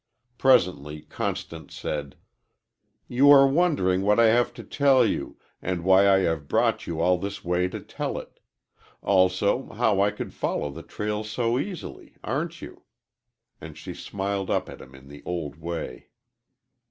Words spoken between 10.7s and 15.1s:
the trail so easily aren't you?" and she smiled up at him in